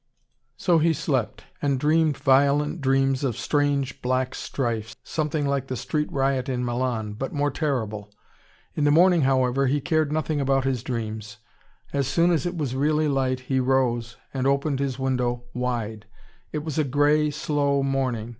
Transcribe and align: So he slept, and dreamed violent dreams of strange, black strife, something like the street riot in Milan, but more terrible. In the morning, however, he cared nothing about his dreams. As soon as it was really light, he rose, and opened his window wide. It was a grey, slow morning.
So 0.57 0.79
he 0.79 0.93
slept, 0.93 1.43
and 1.61 1.79
dreamed 1.79 2.17
violent 2.17 2.81
dreams 2.81 3.23
of 3.23 3.37
strange, 3.37 4.01
black 4.01 4.33
strife, 4.33 4.95
something 5.03 5.45
like 5.45 5.67
the 5.67 5.75
street 5.77 6.11
riot 6.11 6.49
in 6.49 6.65
Milan, 6.65 7.13
but 7.13 7.33
more 7.33 7.51
terrible. 7.51 8.11
In 8.73 8.83
the 8.83 8.89
morning, 8.89 9.21
however, 9.21 9.67
he 9.67 9.79
cared 9.79 10.11
nothing 10.11 10.41
about 10.41 10.63
his 10.63 10.81
dreams. 10.81 11.37
As 11.93 12.07
soon 12.07 12.31
as 12.31 12.47
it 12.47 12.57
was 12.57 12.73
really 12.75 13.07
light, 13.07 13.41
he 13.41 13.59
rose, 13.59 14.17
and 14.33 14.47
opened 14.47 14.79
his 14.79 14.97
window 14.97 15.43
wide. 15.53 16.07
It 16.51 16.63
was 16.63 16.79
a 16.79 16.83
grey, 16.83 17.29
slow 17.29 17.83
morning. 17.83 18.29